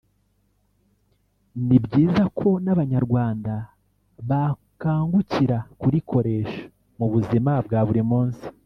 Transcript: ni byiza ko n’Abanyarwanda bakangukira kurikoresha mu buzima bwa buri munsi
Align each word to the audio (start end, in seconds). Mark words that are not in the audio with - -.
ni 1.67 1.77
byiza 1.85 2.23
ko 2.39 2.49
n’Abanyarwanda 2.65 3.53
bakangukira 4.29 5.57
kurikoresha 5.79 6.61
mu 6.97 7.05
buzima 7.13 7.51
bwa 7.67 7.81
buri 7.87 8.03
munsi 8.11 8.43